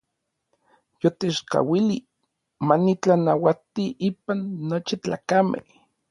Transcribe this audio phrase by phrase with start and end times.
[1.01, 2.05] Yotechkauilij
[2.65, 4.39] ma nitlanauati inpan
[4.69, 5.67] nochi tlakamej.